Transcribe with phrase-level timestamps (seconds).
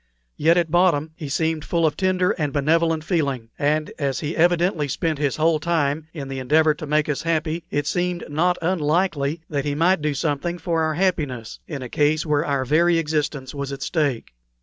[0.35, 4.87] yet at bottom he seemed full of tender and benevolent feeling; and as he evidently
[4.87, 9.41] spent his whole time in the endeavor to make us happy, it seemed not unlikely
[9.47, 13.53] that he might do something for our happiness in a case where our very existence
[13.53, 14.33] was at stake.